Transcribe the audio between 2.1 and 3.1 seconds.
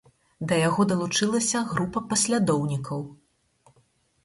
паслядоўнікаў.